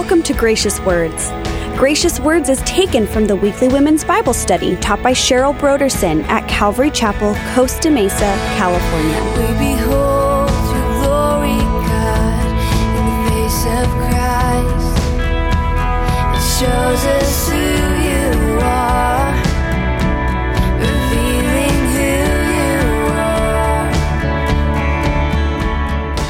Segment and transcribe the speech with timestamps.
[0.00, 1.30] Welcome to Gracious Words.
[1.76, 6.48] Gracious Words is taken from the weekly women's Bible study taught by Cheryl Brodersen at
[6.48, 9.20] Calvary Chapel, Costa Mesa, California.
[9.36, 10.08] We behold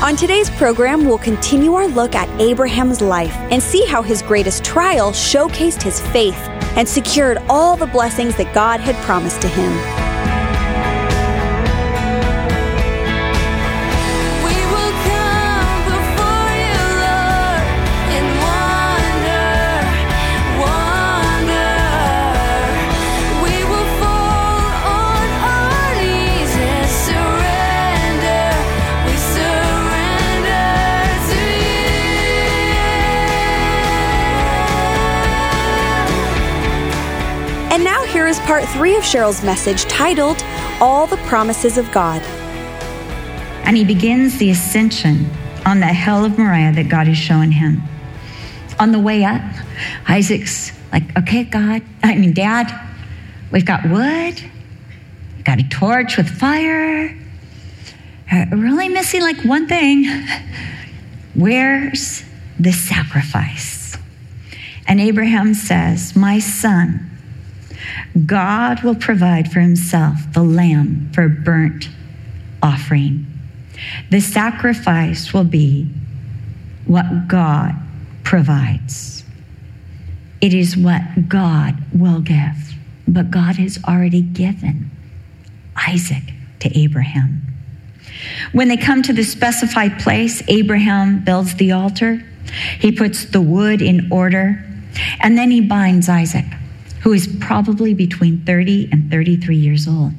[0.08, 4.64] On today's program, we'll continue our look at Abraham's life and see how his greatest
[4.64, 6.48] trial showcased his faith
[6.78, 9.97] and secured all the blessings that God had promised to him.
[38.78, 40.40] Three of Cheryl's message titled
[40.80, 42.22] All the Promises of God.
[43.64, 45.28] And he begins the ascension
[45.66, 47.82] on the hill of Moriah that God has shown him.
[48.78, 49.42] On the way up,
[50.06, 52.72] Isaac's like, okay, God, I mean, Dad,
[53.50, 54.40] we've got wood,
[55.34, 57.18] we've got a torch with fire.
[58.30, 60.04] Uh, really missing like one thing.
[61.34, 62.22] Where's
[62.60, 63.96] the sacrifice?
[64.86, 67.07] And Abraham says, My son,
[68.26, 71.88] God will provide for himself the lamb for burnt
[72.62, 73.26] offering.
[74.10, 75.88] The sacrifice will be
[76.86, 77.74] what God
[78.24, 79.24] provides.
[80.40, 82.74] It is what God will give.
[83.06, 84.90] But God has already given
[85.76, 86.22] Isaac
[86.60, 87.42] to Abraham.
[88.52, 92.24] When they come to the specified place, Abraham builds the altar.
[92.78, 94.64] He puts the wood in order,
[95.20, 96.46] and then he binds Isaac,
[97.02, 100.12] who is probably between 30 and 33 years old.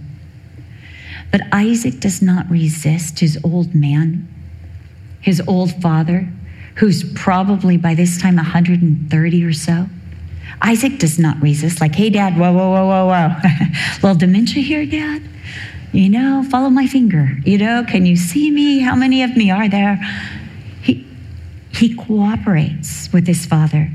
[1.31, 4.27] But Isaac does not resist his old man,
[5.21, 6.31] his old father,
[6.75, 9.87] who's probably by this time 130 or so.
[10.61, 13.49] Isaac does not resist, like, hey, dad, whoa, whoa, whoa, whoa, whoa.
[14.01, 15.21] little dementia here, dad.
[15.91, 17.37] You know, follow my finger.
[17.45, 18.79] You know, can you see me?
[18.79, 19.95] How many of me are there?
[20.81, 21.05] He,
[21.71, 23.91] he cooperates with his father.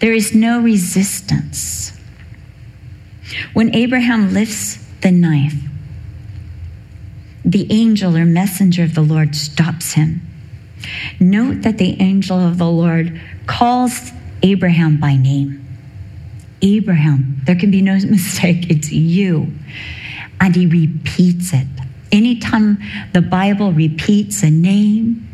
[0.00, 1.93] There is no resistance.
[3.52, 5.54] When Abraham lifts the knife,
[7.44, 10.22] the angel or messenger of the Lord stops him.
[11.20, 14.12] Note that the angel of the Lord calls
[14.42, 15.60] Abraham by name.
[16.62, 19.52] Abraham, there can be no mistake, it's you.
[20.40, 21.66] And he repeats it.
[22.10, 22.78] Anytime
[23.12, 25.28] the Bible repeats a name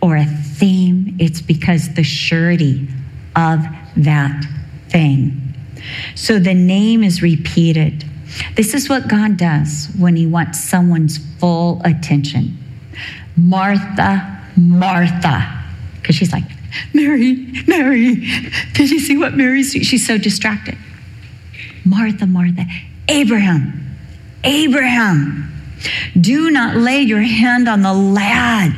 [0.00, 2.88] or a theme, it's because the surety
[3.34, 3.64] of
[3.96, 4.44] that
[4.88, 5.47] thing.
[6.14, 8.04] So the name is repeated.
[8.54, 12.56] This is what God does when He wants someone's full attention.
[13.36, 15.64] Martha, Martha.
[15.96, 16.44] Because she's like,
[16.92, 18.16] Mary, Mary.
[18.74, 19.84] Did you see what Mary's doing?
[19.84, 20.76] She's so distracted.
[21.84, 22.66] Martha, Martha.
[23.08, 23.96] Abraham,
[24.44, 25.54] Abraham.
[26.20, 28.74] Do not lay your hand on the lad.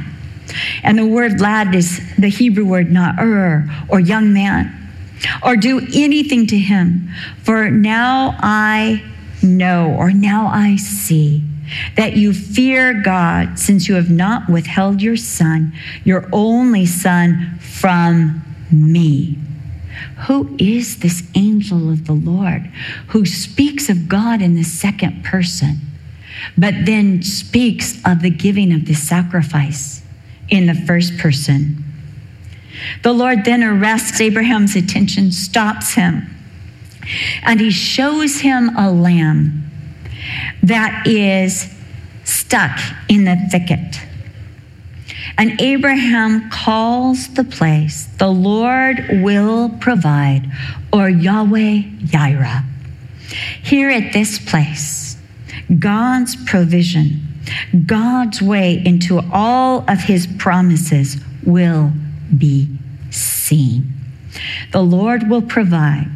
[0.83, 4.77] And the word lad is the Hebrew word na'ur, or young man.
[5.43, 7.11] Or do anything to him.
[7.43, 9.05] For now I
[9.43, 11.45] know, or now I see,
[11.97, 15.73] that you fear God, since you have not withheld your son,
[16.05, 19.39] your only son, from me.
[20.27, 22.63] Who is this angel of the Lord
[23.09, 25.81] who speaks of God in the second person,
[26.57, 30.03] but then speaks of the giving of the sacrifice
[30.49, 31.85] in the first person?
[33.03, 36.29] The Lord then arrests Abraham's attention, stops him,
[37.43, 39.71] and he shows him a lamb
[40.63, 41.73] that is
[42.25, 42.79] stuck
[43.09, 44.01] in the thicket.
[45.39, 50.51] And Abraham calls the place, the Lord will provide,
[50.93, 52.65] or Yahweh Yireh.
[53.63, 55.17] Here at this place,
[55.79, 57.23] God's provision,
[57.87, 61.93] God's way into all of his promises will
[62.39, 62.69] be
[63.11, 63.93] seen.
[64.73, 66.09] The Lord will provide,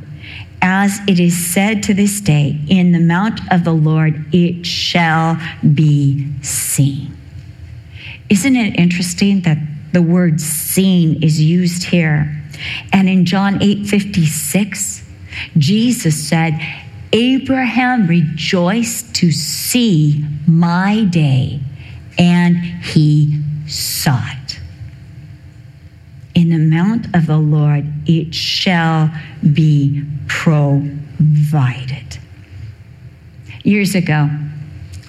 [0.63, 5.41] as it is said to this day, in the mount of the Lord it shall
[5.75, 7.17] be seen.
[8.31, 9.59] Isn't it interesting that
[9.93, 12.43] the word seen is used here?
[12.93, 15.05] And in John 8 56,
[15.59, 16.59] Jesus said,
[17.13, 21.61] Abraham rejoiced to see my day,
[22.19, 24.44] and he saw it.
[26.35, 29.11] In the mount of the Lord, it shall
[29.53, 32.19] be provided.
[33.63, 34.29] Years ago,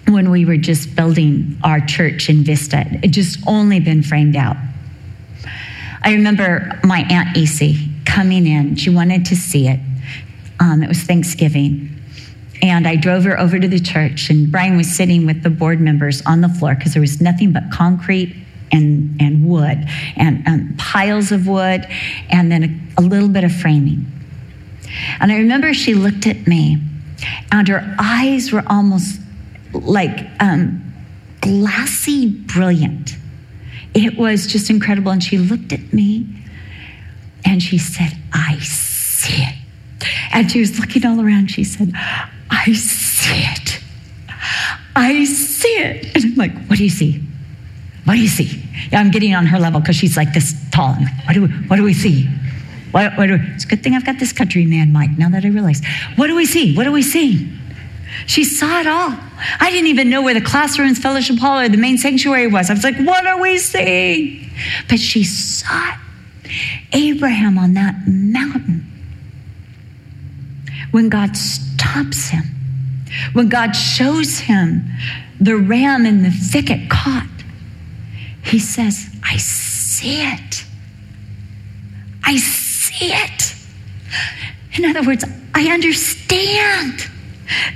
[0.08, 4.56] when we were just building our church in Vista, it just only been framed out.
[6.04, 8.76] I remember my Aunt Easy coming in.
[8.76, 9.80] She wanted to see it.
[10.60, 11.90] Um, it was Thanksgiving.
[12.62, 15.82] And I drove her over to the church, and Brian was sitting with the board
[15.82, 19.86] members on the floor because there was nothing but concrete and, and wood,
[20.18, 21.86] and piles of wood,
[22.30, 22.64] and then
[22.98, 24.06] a, a little bit of framing.
[25.20, 26.82] And I remember she looked at me,
[27.52, 29.20] and her eyes were almost
[29.74, 30.94] like um,
[31.42, 33.18] glassy brilliant.
[33.94, 35.12] It was just incredible.
[35.12, 36.28] And she looked at me
[37.46, 39.56] and she said, I see it.
[40.34, 41.52] And she was looking all around.
[41.52, 41.92] She said,
[42.50, 43.80] I see it.
[44.96, 46.16] I see it.
[46.16, 47.22] And I'm like, what do you see?
[48.06, 48.64] What do you see?
[48.92, 50.96] Yeah, I'm getting on her level because she's like this tall.
[50.98, 52.28] I'm what do we, what do we see?
[52.92, 55.50] What, what do, it's a good thing I've got this Countryman mic now that I
[55.50, 55.82] realize.
[56.16, 56.76] What do we see?
[56.76, 57.52] What do we see?
[58.28, 59.14] She saw it all.
[59.60, 62.70] I didn't even know where the classrooms, fellowship hall, or the main sanctuary was.
[62.70, 64.50] I was like, what are we seeing?
[64.88, 66.52] But she saw it.
[66.94, 68.86] Abraham on that mountain.
[70.92, 72.44] When God stops him,
[73.34, 74.90] when God shows him
[75.42, 77.28] the ram in the thicket caught,
[78.46, 80.64] he says, I see it.
[82.24, 83.56] I see it.
[84.74, 87.10] In other words, I understand.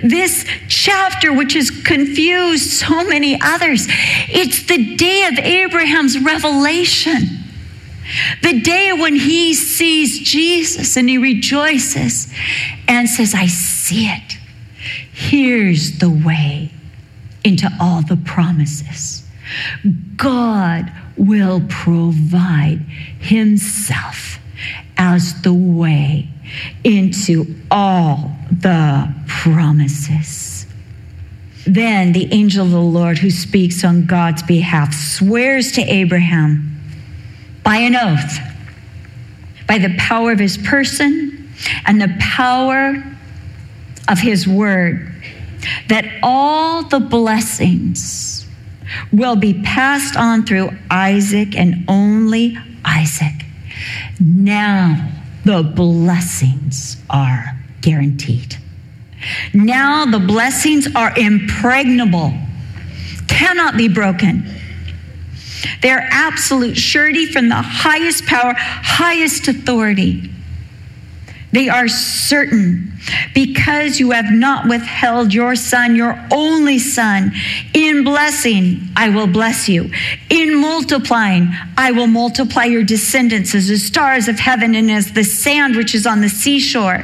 [0.04, 3.88] This chapter, which has confused so many others,
[4.30, 7.40] it's the day of Abraham's revelation.
[8.42, 12.34] The day when he sees Jesus and he rejoices
[12.88, 14.38] and says, I see it.
[15.14, 16.72] Here's the way
[17.44, 19.19] into all the promises.
[20.16, 22.80] God will provide
[23.20, 24.40] himself
[24.98, 26.28] as the way
[26.84, 30.66] into all the promises.
[31.66, 36.82] Then the angel of the Lord, who speaks on God's behalf, swears to Abraham
[37.64, 38.40] by an oath,
[39.68, 41.54] by the power of his person
[41.86, 43.04] and the power
[44.08, 45.14] of his word,
[45.90, 48.29] that all the blessings
[49.12, 53.46] will be passed on through Isaac and only Isaac.
[54.20, 55.12] Now
[55.46, 58.58] the blessings are guaranteed.
[59.54, 62.34] Now the blessings are impregnable,
[63.28, 64.46] cannot be broken.
[65.82, 70.30] They're absolute surety from the highest power, highest authority.
[71.52, 72.94] They are certain
[73.34, 77.32] because you have not withheld your son, your only son.
[77.74, 79.92] In blessing, I will bless you.
[80.30, 85.24] In multiplying, I will multiply your descendants as the stars of heaven and as the
[85.24, 87.04] sand which is on the seashore.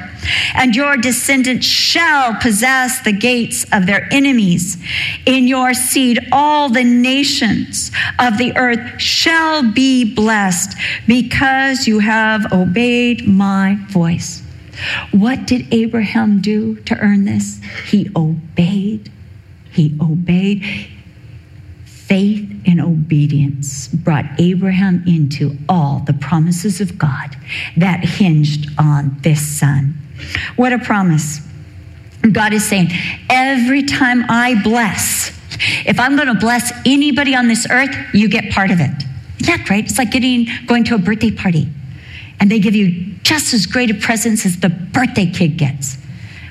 [0.55, 4.77] And your descendants shall possess the gates of their enemies.
[5.25, 10.75] In your seed, all the nations of the earth shall be blessed
[11.07, 14.44] because you have obeyed my voice.
[15.11, 17.61] What did Abraham do to earn this?
[17.87, 19.11] He obeyed.
[19.71, 20.63] He obeyed.
[21.85, 27.35] Faith and obedience brought Abraham into all the promises of God
[27.77, 29.95] that hinged on this son.
[30.55, 31.41] What a promise.
[32.31, 32.89] God is saying,
[33.29, 35.31] every time I bless,
[35.85, 38.91] if I'm going to bless anybody on this earth, you get part of it.
[39.41, 39.85] Isn't that great?
[39.85, 41.69] It's like getting going to a birthday party
[42.39, 45.97] and they give you just as great a presents as the birthday kid gets.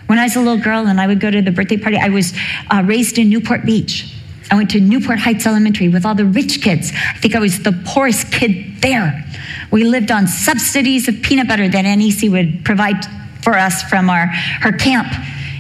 [0.06, 2.08] When I was a little girl and I would go to the birthday party, I
[2.08, 2.34] was
[2.70, 4.12] uh, raised in Newport Beach.
[4.50, 6.92] I went to Newport Heights Elementary with all the rich kids.
[6.94, 9.24] I think I was the poorest kid there.
[9.70, 13.04] We lived on subsidies of peanut butter that NEC would provide
[13.42, 15.12] for us from our her camp.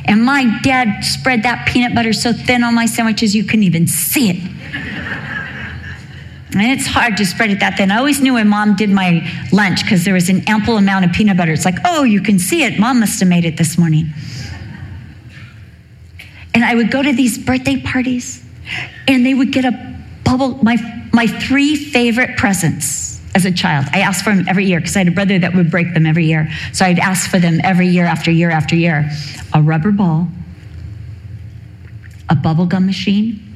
[0.06, 3.86] And my dad spread that peanut butter so thin on my sandwiches you couldn't even
[3.86, 4.36] see it.
[6.54, 7.90] And it's hard to spread it that thin.
[7.90, 11.12] I always knew when mom did my lunch because there was an ample amount of
[11.12, 11.52] peanut butter.
[11.52, 12.78] It's like, oh, you can see it.
[12.78, 14.06] Mom must have made it this morning.
[16.54, 18.44] And I would go to these birthday parties
[19.08, 20.76] and they would get a bubble, my,
[21.12, 23.86] my three favorite presents as a child.
[23.92, 26.06] I asked for them every year because I had a brother that would break them
[26.06, 26.48] every year.
[26.72, 29.10] So I'd ask for them every year after year after year.
[29.52, 30.28] A rubber ball,
[32.28, 33.53] a bubble gum machine,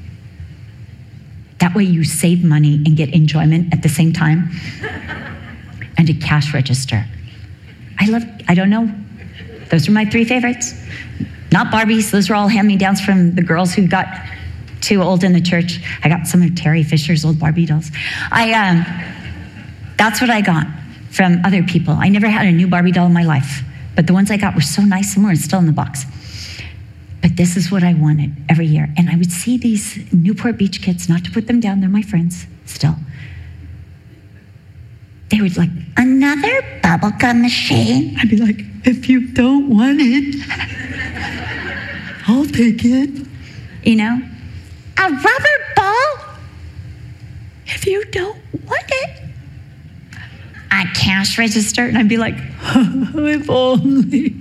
[1.69, 4.51] that way you save money and get enjoyment at the same time.
[5.99, 7.05] and a cash register.
[7.99, 8.91] I love, I don't know.
[9.71, 10.73] Those are my three favorites.
[11.53, 14.07] Not Barbies, those were all hand me downs from the girls who got
[14.81, 15.81] too old in the church.
[16.05, 17.91] I got some of Terry Fisher's old Barbie dolls.
[18.31, 18.87] I, um,
[19.99, 20.67] That's what I got
[21.11, 21.95] from other people.
[21.95, 23.63] I never had a new Barbie doll in my life,
[23.95, 26.07] but the ones I got were so nice and were still in the box.
[27.21, 28.89] But this is what I wanted every year.
[28.97, 32.03] And I would see these Newport Beach kids, not to put them down, they're my
[32.03, 32.97] friends still.
[35.31, 38.17] They would like, another bubblegum machine?
[38.19, 40.37] I'd be like, if you don't want it,
[42.27, 43.27] I'll take it.
[43.83, 44.21] You know?
[44.99, 46.15] A rubber ball?
[47.67, 49.23] If you don't want it.
[50.71, 51.83] A cash register?
[51.83, 54.35] And I'd be like, if only.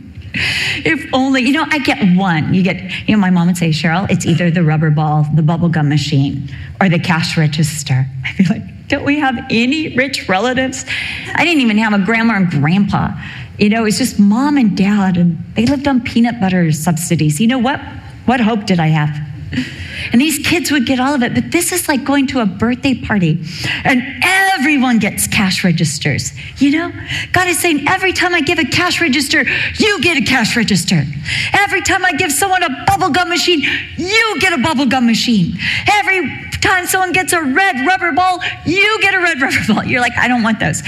[0.88, 2.53] If only, you know, I get one.
[2.53, 5.41] You get, you know, my mom would say, Cheryl, it's either the rubber ball, the
[5.41, 8.06] bubble gum machine, or the cash register.
[8.25, 10.86] I'd be like, don't we have any rich relatives?
[11.36, 13.12] I didn't even have a grandma and grandpa.
[13.58, 17.41] You know, it's just mom and dad, and they lived on peanut butter subsidies.
[17.41, 17.82] You know what?
[18.25, 19.27] What hope did I have?
[20.12, 21.34] And these kids would get all of it.
[21.34, 23.44] But this is like going to a birthday party
[23.84, 24.01] and
[24.60, 26.34] everyone gets cash registers.
[26.60, 26.92] You know,
[27.32, 29.46] God is saying, every time I give a cash register,
[29.78, 31.04] you get a cash register.
[31.54, 33.62] Every time I give someone a bubblegum machine,
[33.98, 35.58] you get a bubblegum machine.
[35.92, 39.84] Every time someone gets a red rubber ball, you get a red rubber ball.
[39.84, 40.82] You're like, I don't want those.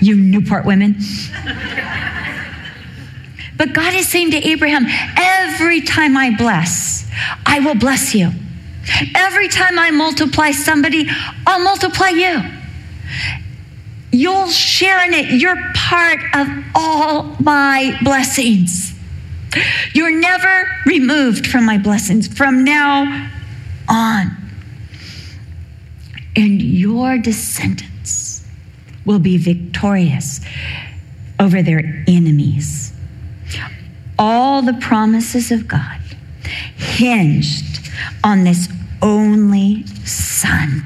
[0.00, 0.96] You Newport women.
[3.56, 7.10] But God is saying to Abraham, every time I bless,
[7.44, 8.30] I will bless you.
[9.14, 11.08] Every time I multiply somebody,
[11.46, 12.57] I'll multiply you.
[14.10, 15.40] You'll share in it.
[15.40, 18.94] You're part of all my blessings.
[19.92, 23.30] You're never removed from my blessings from now
[23.88, 24.36] on.
[26.36, 28.46] And your descendants
[29.04, 30.40] will be victorious
[31.40, 32.88] over their enemies
[34.18, 36.00] all the promises of God
[36.76, 37.88] hinged
[38.24, 38.68] on this
[39.00, 40.84] only son,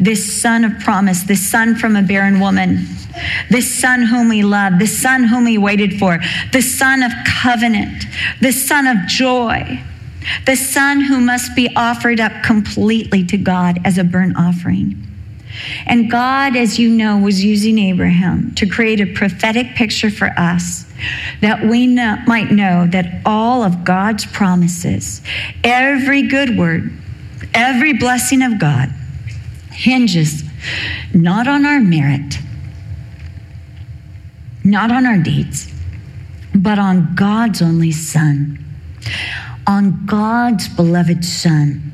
[0.00, 2.86] this son of promise, this son from a barren woman,
[3.50, 6.18] this son whom we love, this son whom we waited for,
[6.52, 8.04] the son of covenant,
[8.40, 9.82] the son of joy,
[10.46, 15.04] the son who must be offered up completely to God as a burnt offering.
[15.86, 20.84] And God, as you know, was using Abraham to create a prophetic picture for us
[21.40, 25.22] that we know, might know that all of God's promises,
[25.64, 26.92] every good word,
[27.54, 28.92] every blessing of God
[29.78, 30.42] hinges
[31.14, 32.38] not on our merit,
[34.64, 35.72] not on our deeds,
[36.54, 38.58] but on God's only Son,
[39.66, 41.92] on God's beloved Son,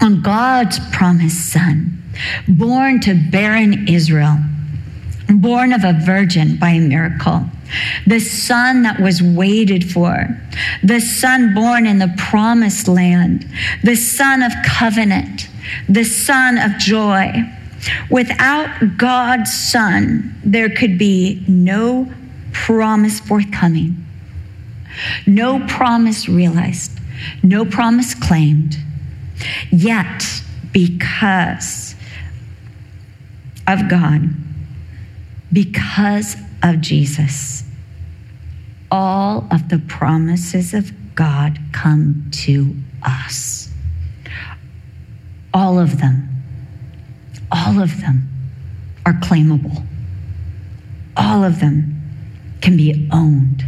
[0.00, 2.00] on God's promised Son,
[2.46, 4.38] born to barren Israel,
[5.28, 7.44] born of a virgin by a miracle
[8.06, 10.40] the son that was waited for,
[10.84, 13.44] the son born in the promised land,
[13.82, 15.48] the son of covenant,
[15.88, 17.32] the son of joy.
[18.10, 22.12] Without God's son, there could be no
[22.52, 24.04] promise forthcoming,
[25.26, 26.98] no promise realized,
[27.42, 28.76] no promise claimed.
[29.70, 30.24] Yet,
[30.72, 31.94] because
[33.66, 34.30] of God,
[35.52, 37.64] because of Jesus,
[38.90, 43.65] all of the promises of God come to us.
[45.56, 46.28] All of them,
[47.50, 48.28] all of them
[49.06, 49.84] are claimable.
[51.16, 52.02] All of them
[52.60, 53.64] can be owned,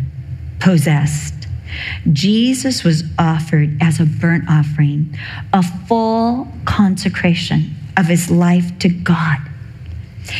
[0.60, 1.34] possessed.
[2.12, 5.16] Jesus was offered as a burnt offering,
[5.54, 9.38] a full consecration of his life to God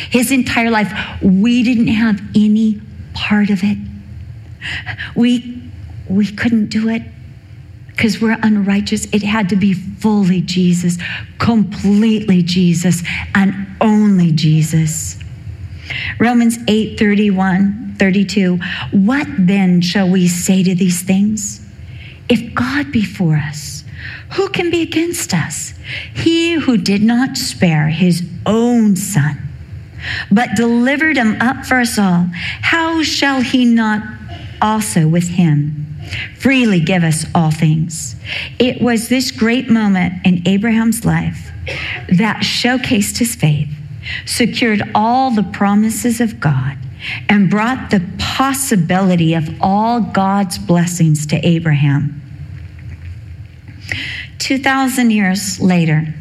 [0.09, 0.91] his entire life.
[1.21, 2.81] We didn't have any
[3.13, 3.77] part of it.
[5.15, 5.61] We,
[6.07, 7.01] we couldn't do it
[7.99, 9.07] because we're unrighteous.
[9.11, 10.97] It had to be fully Jesus,
[11.37, 13.03] completely Jesus,
[13.35, 15.19] and only Jesus.
[16.17, 18.57] Romans 8 31, 32.
[18.91, 21.59] What then shall we say to these things?
[22.29, 23.83] If God be for us,
[24.31, 25.73] who can be against us?
[26.13, 29.45] He who did not spare his own son
[30.31, 32.27] but delivered him up for us all,
[32.61, 34.01] how shall he not
[34.61, 35.88] also with him
[36.37, 38.15] freely give us all things?
[38.57, 41.51] It was this great moment in Abraham's life
[42.09, 43.69] that showcased his faith,
[44.25, 46.77] secured all the promises of God,
[47.27, 52.15] and brought the possibility of all God's blessings to Abraham.
[54.39, 56.13] 2,000 years later,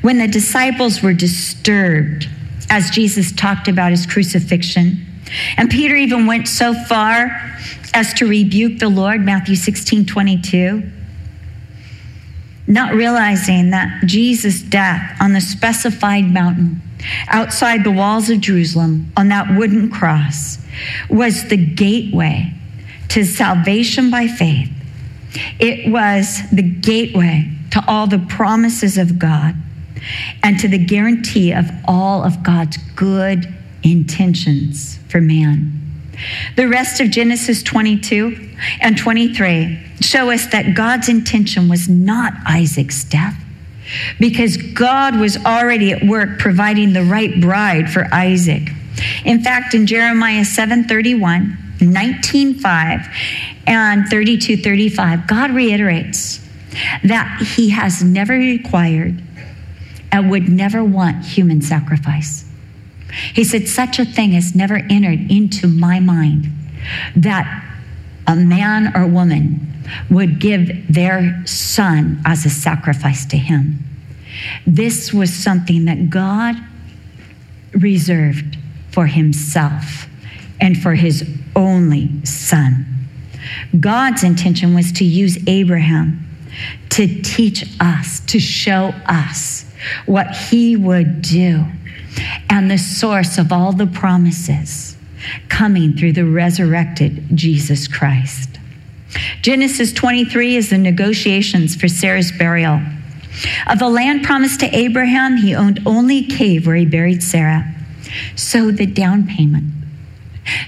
[0.00, 2.28] when the disciples were disturbed
[2.70, 5.04] as Jesus talked about his crucifixion.
[5.56, 7.30] And Peter even went so far
[7.94, 10.90] as to rebuke the Lord, Matthew 16 22,
[12.66, 16.82] not realizing that Jesus' death on the specified mountain
[17.28, 20.58] outside the walls of Jerusalem on that wooden cross
[21.08, 22.52] was the gateway
[23.08, 24.70] to salvation by faith.
[25.58, 29.54] It was the gateway to all the promises of God
[30.42, 33.52] and to the guarantee of all of God's good
[33.82, 35.87] intentions for man.
[36.56, 43.04] The rest of Genesis 22 and 23 show us that God's intention was not Isaac's
[43.04, 43.36] death
[44.20, 48.70] because God was already at work providing the right bride for Isaac.
[49.24, 53.08] In fact, in Jeremiah 7:31, 19:5
[53.66, 56.40] and 32:35, God reiterates
[57.04, 59.22] that he has never required
[60.10, 62.44] and would never want human sacrifice.
[63.34, 66.48] He said, Such a thing has never entered into my mind
[67.16, 67.64] that
[68.26, 69.66] a man or woman
[70.10, 73.78] would give their son as a sacrifice to him.
[74.66, 76.56] This was something that God
[77.72, 78.58] reserved
[78.90, 80.06] for himself
[80.60, 82.86] and for his only son.
[83.80, 86.24] God's intention was to use Abraham
[86.90, 89.64] to teach us, to show us
[90.06, 91.64] what he would do
[92.50, 94.96] and the source of all the promises
[95.48, 98.58] coming through the resurrected Jesus Christ.
[99.42, 102.80] Genesis 23 is the negotiations for Sarah's burial.
[103.66, 107.74] Of the land promised to Abraham, he owned only a cave where he buried Sarah.
[108.36, 109.66] So the down payment,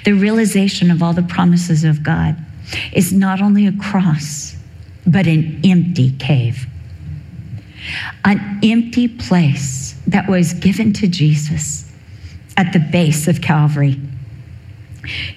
[0.04, 2.37] the realization of all the promises of God,
[2.92, 4.57] is not only a cross,
[5.07, 6.66] but an empty cave.
[8.25, 9.79] An empty place
[10.10, 11.90] that was given to Jesus
[12.56, 14.00] at the base of Calvary.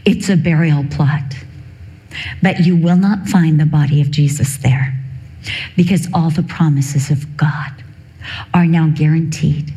[0.05, 1.35] It's a burial plot,
[2.41, 4.99] but you will not find the body of Jesus there
[5.75, 7.71] because all the promises of God
[8.53, 9.73] are now guaranteed.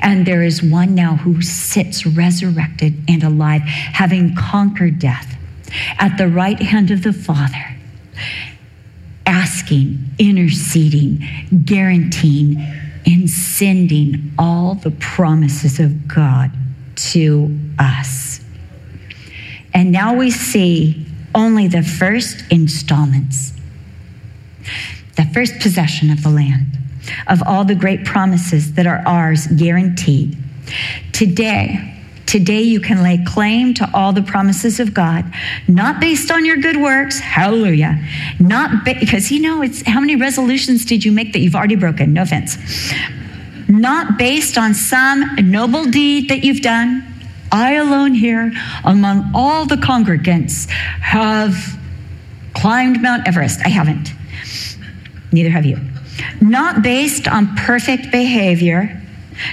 [0.00, 5.36] And there is one now who sits resurrected and alive, having conquered death
[5.98, 7.76] at the right hand of the Father,
[9.24, 11.24] asking, interceding,
[11.64, 12.56] guaranteeing,
[13.08, 16.50] and sending all the promises of God
[16.94, 18.40] to us.
[19.72, 23.52] And now we see only the first installments
[25.16, 26.78] the first possession of the land,
[27.26, 30.36] of all the great promises that are ours guaranteed.
[31.12, 31.97] Today,
[32.28, 35.24] Today, you can lay claim to all the promises of God,
[35.66, 37.18] not based on your good works.
[37.18, 37.98] Hallelujah.
[38.38, 41.76] Not ba- because you know, it's how many resolutions did you make that you've already
[41.76, 42.12] broken?
[42.12, 42.58] No offense.
[43.66, 47.02] Not based on some noble deed that you've done.
[47.50, 48.52] I alone here,
[48.84, 51.78] among all the congregants, have
[52.52, 53.60] climbed Mount Everest.
[53.64, 54.12] I haven't.
[55.32, 55.78] Neither have you.
[56.42, 59.02] Not based on perfect behavior,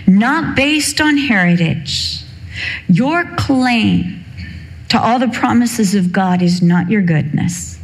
[0.07, 2.14] not based on heritage.
[2.87, 4.23] Your claim
[4.89, 7.79] to all the promises of God is not your goodness,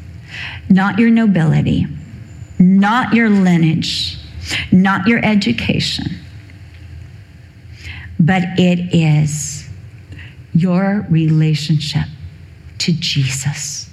[0.70, 1.88] not your nobility,
[2.60, 4.18] not your lineage,
[4.72, 6.06] not your education,
[8.20, 9.68] but it is
[10.54, 12.06] your relationship
[12.80, 13.92] to Jesus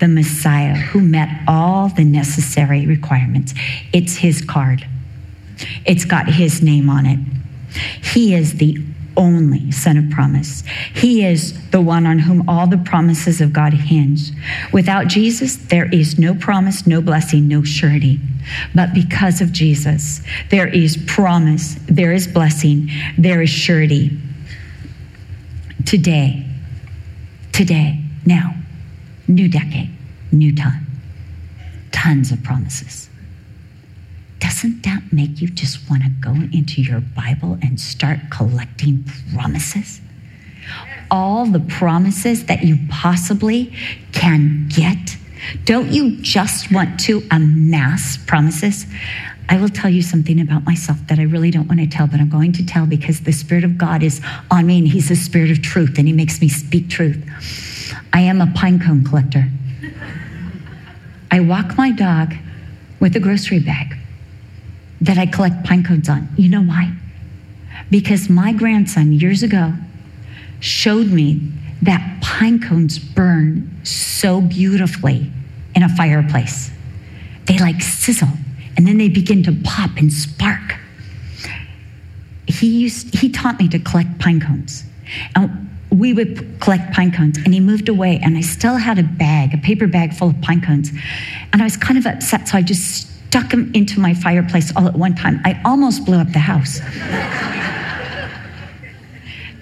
[0.00, 3.54] the Messiah who met all the necessary requirements.
[3.92, 4.86] It's his card,
[5.84, 7.18] it's got his name on it.
[8.02, 8.82] He is the
[9.16, 10.62] only son of promise.
[10.94, 14.30] He is the one on whom all the promises of God hinge.
[14.72, 18.18] Without Jesus, there is no promise, no blessing, no surety.
[18.74, 24.16] But because of Jesus, there is promise, there is blessing, there is surety.
[25.84, 26.46] Today,
[27.52, 28.54] today, now,
[29.28, 29.90] new decade,
[30.32, 30.86] new time,
[31.92, 33.09] tons of promises.
[34.60, 40.02] Doesn't that make you just want to go into your Bible and start collecting promises?
[41.10, 43.74] All the promises that you possibly
[44.12, 45.16] can get.
[45.64, 48.84] Don't you just want to amass promises?
[49.48, 52.20] I will tell you something about myself that I really don't want to tell, but
[52.20, 54.20] I'm going to tell because the Spirit of God is
[54.50, 57.16] on me and He's the Spirit of truth and He makes me speak truth.
[58.12, 59.48] I am a pine cone collector.
[61.30, 62.34] I walk my dog
[63.00, 63.96] with a grocery bag
[65.00, 66.28] that I collect pine cones on.
[66.36, 66.92] You know why?
[67.90, 69.72] Because my grandson years ago
[70.60, 71.40] showed me
[71.82, 75.30] that pine cones burn so beautifully
[75.74, 76.70] in a fireplace.
[77.46, 78.28] They like sizzle
[78.76, 80.76] and then they begin to pop and spark.
[82.46, 84.84] He used he taught me to collect pine cones.
[85.34, 89.02] And we would collect pine cones and he moved away and I still had a
[89.02, 90.90] bag, a paper bag full of pine cones.
[91.52, 94.88] And I was kind of upset, so I just stuck them into my fireplace all
[94.88, 95.40] at one time.
[95.44, 96.80] I almost blew up the house.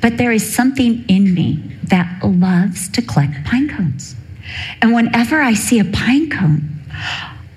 [0.01, 4.17] but there is something in me that loves to collect pine cones.
[4.81, 6.63] And whenever I see a pine cone,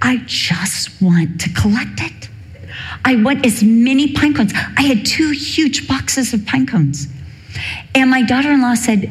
[0.02, 2.28] I just want to collect it.
[3.06, 4.52] I want as many pine cones.
[4.78, 7.08] I had two huge boxes of pine cones.
[7.96, 9.10] And my daughter in law said,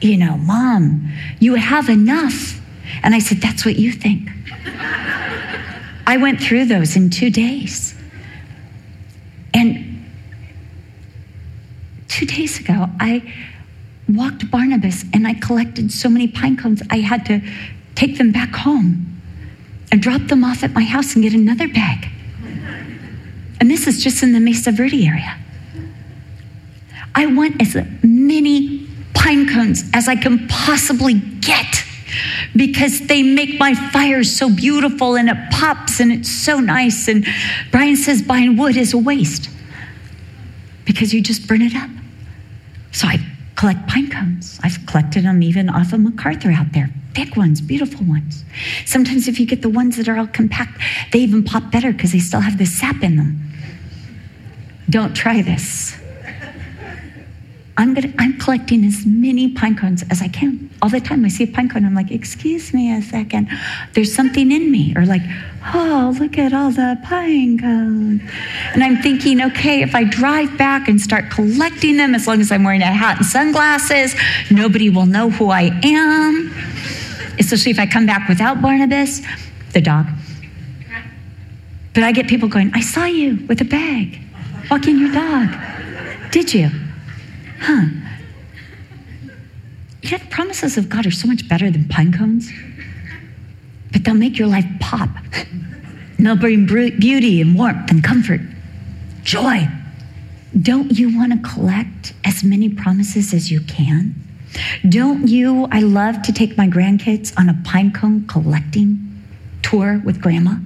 [0.00, 2.60] You know, mom, you have enough.
[3.02, 4.28] And I said, That's what you think.
[6.08, 7.94] I went through those in two days.
[9.52, 10.06] And
[12.08, 13.30] two days ago, I
[14.08, 17.42] walked Barnabas and I collected so many pine cones, I had to
[17.94, 19.20] take them back home
[19.92, 22.08] and drop them off at my house and get another bag.
[23.60, 25.36] And this is just in the Mesa Verde area.
[27.14, 31.84] I want as many pine cones as I can possibly get
[32.54, 37.08] because they make my fire so beautiful and it pops and it's so nice.
[37.08, 37.26] And
[37.70, 39.50] Brian says buying wood is a waste
[40.84, 41.90] because you just burn it up.
[42.92, 43.18] So I
[43.56, 44.58] collect pine cones.
[44.62, 46.90] I've collected them even off of MacArthur out there.
[47.14, 48.44] Big ones, beautiful ones.
[48.86, 50.80] Sometimes, if you get the ones that are all compact,
[51.12, 53.52] they even pop better because they still have the sap in them.
[54.88, 55.96] Don't try this.
[57.78, 60.68] I'm gonna I'm collecting as many pine cones as I can.
[60.82, 63.48] All the time I see a pine cone, I'm like, excuse me a second.
[63.92, 64.92] There's something in me.
[64.96, 65.22] Or like,
[65.72, 68.20] oh, look at all the pine cones.
[68.74, 72.50] And I'm thinking, okay, if I drive back and start collecting them, as long as
[72.50, 74.16] I'm wearing a hat and sunglasses,
[74.50, 76.52] nobody will know who I am.
[77.38, 79.22] Especially if I come back without Barnabas,
[79.72, 80.06] the dog.
[81.94, 84.18] But I get people going, I saw you with a bag
[84.68, 85.48] walking your dog.
[86.32, 86.70] Did you?
[87.58, 87.86] Huh.
[90.02, 92.50] You know, the promises of God are so much better than pine cones,
[93.92, 95.10] but they'll make your life pop.
[96.16, 98.40] And they'll bring beauty and warmth and comfort,
[99.22, 99.68] joy.
[100.60, 104.14] Don't you want to collect as many promises as you can?
[104.88, 105.68] Don't you?
[105.70, 109.04] I love to take my grandkids on a pine cone collecting
[109.62, 110.56] tour with grandma.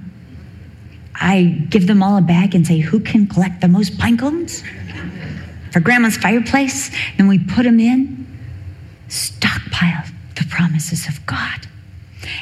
[1.15, 4.63] I give them all a bag and say, Who can collect the most pine cones
[5.73, 6.91] for grandma's fireplace?
[7.17, 8.27] Then we put them in,
[9.09, 10.05] stockpile
[10.35, 11.67] the promises of God.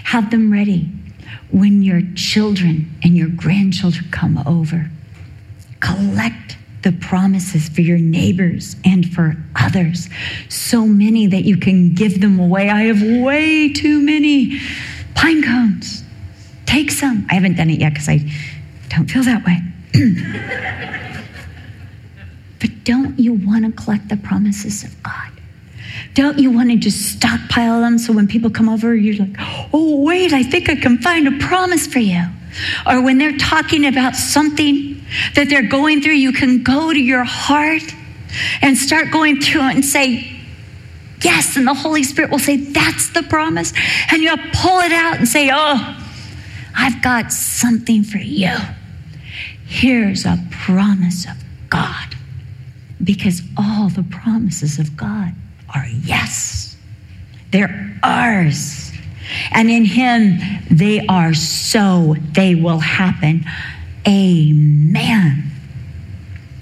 [0.04, 0.90] Have them ready
[1.50, 4.90] when your children and your grandchildren come over.
[5.80, 10.10] Collect the promises for your neighbors and for others.
[10.50, 12.70] So many that you can give them away.
[12.70, 14.60] I have way too many
[15.16, 16.04] pine cones.
[16.66, 17.28] Take some.
[17.30, 18.20] I haven't done it yet because I
[18.90, 19.62] don't feel that way.
[22.84, 25.32] don't you want to collect the promises of God?
[26.14, 29.36] Don't you want to just stockpile them so when people come over, you're like,
[29.74, 32.24] oh, wait, I think I can find a promise for you.
[32.86, 35.02] Or when they're talking about something
[35.36, 37.84] that they're going through, you can go to your heart
[38.62, 40.40] and start going through it and say,
[41.22, 41.56] yes.
[41.56, 43.74] And the Holy Spirit will say, that's the promise.
[44.10, 45.98] And you'll pull it out and say, oh,
[46.76, 48.56] I've got something for you.
[49.66, 51.38] Here's a promise of
[51.70, 52.11] God.
[53.04, 55.34] Because all the promises of God
[55.74, 56.76] are yes,
[57.52, 58.92] they're ours.
[59.52, 63.46] And in Him, they are so, they will happen.
[64.08, 65.52] Amen.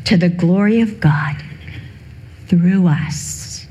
[0.05, 1.35] To the glory of God
[2.47, 3.67] through us.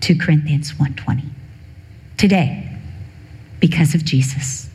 [0.00, 1.24] 2 Corinthians 1:20.
[2.16, 2.68] Today,
[3.60, 4.68] because of Jesus,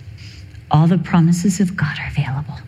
[0.71, 2.59] all the promises of God are available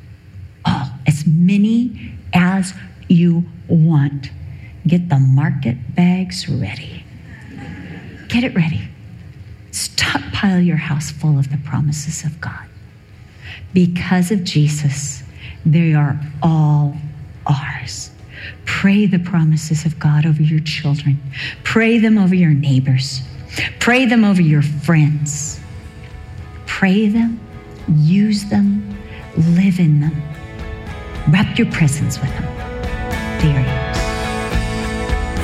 [0.63, 2.73] All, as many as
[3.07, 4.29] you want.
[4.87, 7.03] Get the market bags ready.
[8.27, 8.81] Get it ready.
[9.71, 12.67] Stockpile your house full of the promises of God.
[13.73, 15.23] Because of Jesus,
[15.65, 16.95] they are all
[17.45, 18.11] ours.
[18.65, 21.21] Pray the promises of God over your children.
[21.63, 23.21] Pray them over your neighbors.
[23.79, 25.59] Pray them over your friends.
[26.65, 27.39] Pray them,
[27.87, 28.97] use them,
[29.37, 30.21] live in them
[31.29, 32.43] Wrap your presence with Him.
[33.39, 33.80] There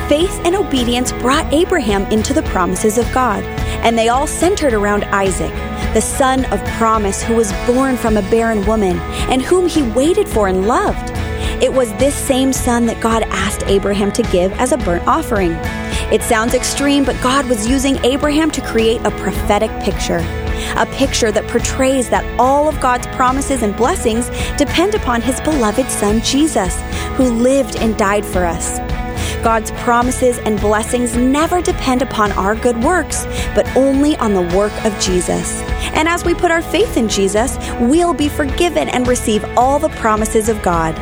[0.08, 3.43] Faith and obedience brought Abraham into the promises of God,
[3.84, 5.52] and they all centered around Isaac,
[5.93, 8.98] the son of promise who was born from a barren woman
[9.30, 11.12] and whom he waited for and loved.
[11.62, 15.52] It was this same son that God asked Abraham to give as a burnt offering.
[16.10, 20.26] It sounds extreme, but God was using Abraham to create a prophetic picture
[20.76, 25.89] a picture that portrays that all of God's promises and blessings depend upon his beloved
[25.89, 26.82] Son, Jesus,
[27.15, 28.80] who lived and died for us.
[29.43, 34.73] God's promises and blessings never depend upon our good works, but only on the work
[34.86, 35.62] of Jesus.
[35.93, 39.89] And as we put our faith in Jesus, we'll be forgiven and receive all the
[39.89, 40.95] promises of God.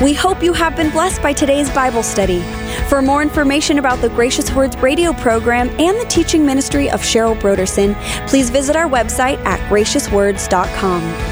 [0.00, 2.40] We hope you have been blessed by today's Bible study.
[2.88, 7.38] For more information about the Gracious Words radio program and the teaching ministry of Cheryl
[7.38, 7.94] Brodersen,
[8.26, 11.29] please visit our website at graciouswords.com.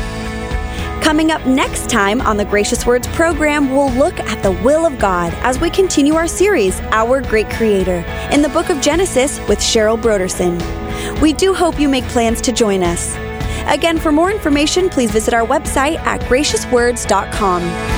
[1.03, 4.99] Coming up next time on the Gracious Words program, we'll look at the will of
[4.99, 9.59] God as we continue our series, Our Great Creator, in the book of Genesis with
[9.59, 10.61] Cheryl Brodersen.
[11.21, 13.17] We do hope you make plans to join us.
[13.67, 17.98] Again, for more information, please visit our website at graciouswords.com.